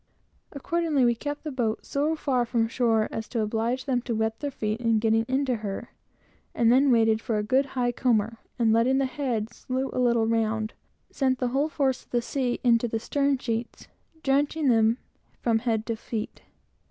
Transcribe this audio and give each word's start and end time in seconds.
Accordingly, 0.51 1.05
we 1.05 1.13
kept 1.13 1.43
the 1.43 1.51
boat 1.51 1.85
so 1.85 2.15
far 2.15 2.43
from 2.43 2.67
shore 2.67 3.07
as 3.11 3.27
to 3.27 3.41
oblige 3.41 3.85
them 3.85 4.01
to 4.01 4.15
wet 4.15 4.39
their 4.39 4.49
feet 4.49 4.81
in 4.81 4.97
getting 4.97 5.25
into 5.27 5.57
her; 5.57 5.89
and 6.55 6.71
then 6.71 6.89
waited 6.89 7.21
for 7.21 7.37
a 7.37 7.43
good 7.43 7.67
high 7.77 7.91
comber, 7.91 8.39
and 8.57 8.73
letting 8.73 8.97
the 8.97 9.05
head 9.05 9.53
slue 9.53 9.91
a 9.93 9.99
little 9.99 10.25
round, 10.25 10.73
sent 11.11 11.37
the 11.37 11.49
whole 11.49 11.69
force 11.69 12.03
of 12.03 12.09
the 12.09 12.19
sea 12.23 12.59
into 12.63 12.87
the 12.87 12.99
stern 12.99 13.37
sheets, 13.37 13.87
drenching 14.23 14.69
them 14.69 14.97
from 15.39 15.59
head 15.59 15.85
to 15.85 15.95
feet. 15.95 16.41